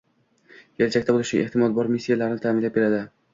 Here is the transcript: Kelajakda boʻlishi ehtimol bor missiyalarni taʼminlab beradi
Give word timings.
Kelajakda 0.79 1.15
boʻlishi 1.17 1.41
ehtimol 1.41 1.75
bor 1.77 1.91
missiyalarni 1.97 2.41
taʼminlab 2.47 2.81
beradi 2.81 3.05